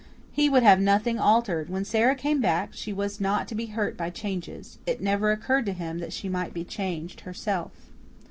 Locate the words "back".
2.41-2.69